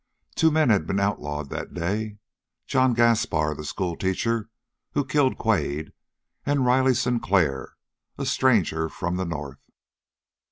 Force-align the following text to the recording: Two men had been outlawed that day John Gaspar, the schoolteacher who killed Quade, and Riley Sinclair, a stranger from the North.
Two 0.33 0.49
men 0.49 0.71
had 0.71 0.87
been 0.87 0.99
outlawed 0.99 1.51
that 1.51 1.75
day 1.75 2.17
John 2.65 2.95
Gaspar, 2.95 3.53
the 3.53 3.63
schoolteacher 3.63 4.49
who 4.93 5.05
killed 5.05 5.37
Quade, 5.37 5.93
and 6.43 6.65
Riley 6.65 6.95
Sinclair, 6.95 7.75
a 8.17 8.25
stranger 8.25 8.89
from 8.89 9.17
the 9.17 9.25
North. 9.25 9.59